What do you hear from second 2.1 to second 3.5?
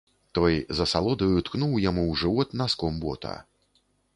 жывот наском бота.